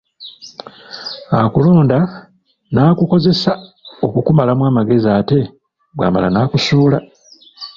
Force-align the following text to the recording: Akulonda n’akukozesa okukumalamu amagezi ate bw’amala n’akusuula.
Akulonda 1.41 1.97
n’akukozesa 2.73 3.51
okukumalamu 4.05 4.63
amagezi 4.69 5.07
ate 5.19 5.39
bw’amala 5.95 6.27
n’akusuula. 6.31 6.97